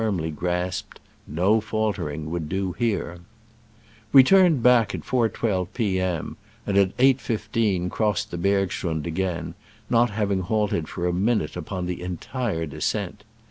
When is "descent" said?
12.65-13.23